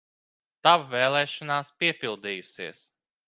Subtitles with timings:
[0.67, 2.81] Tava vēlēšanās piepildījusies!